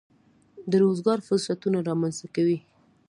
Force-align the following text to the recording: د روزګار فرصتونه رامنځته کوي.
د 0.71 0.73
روزګار 0.83 1.19
فرصتونه 1.27 1.77
رامنځته 1.89 2.27
کوي. 2.35 2.57